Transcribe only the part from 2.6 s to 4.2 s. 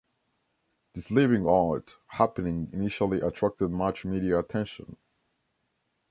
initially attracted much